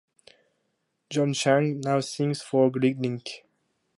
Jon 1.11 1.31
Chang 1.35 1.79
now 1.81 1.99
sings 1.99 2.41
for 2.41 2.71
Gridlink. 2.71 3.43